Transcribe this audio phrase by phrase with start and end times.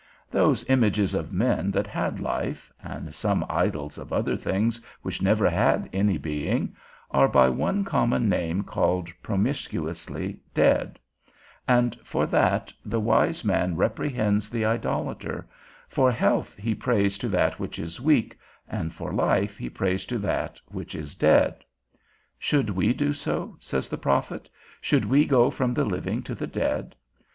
[0.31, 5.47] Those images of men that had life, and some idols of other things which never
[5.47, 6.75] had any being,
[7.11, 10.97] are by one common name called promiscuously dead;
[11.67, 15.47] and for that the wise man reprehends the idolater,
[15.87, 20.17] for health he prays to that which is weak, and for life he prays to
[20.17, 21.63] that which is dead.
[22.39, 23.55] Should we do so?
[23.59, 24.49] says thy prophet;
[24.81, 26.95] _should we go from the living to the dead?